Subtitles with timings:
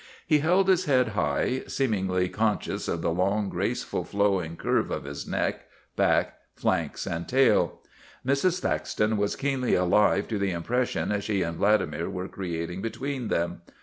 [0.25, 3.11] He held his head i8o THE BLOOD OF HIS FATHERS high, seemingly conscious of the
[3.13, 7.81] long, graceful, flowing curve of his neck, back, flanks, and tail.
[8.25, 8.61] Mrs.
[8.61, 13.61] Thaxton was keenly alive to the impression she and Vladimir were creating between them.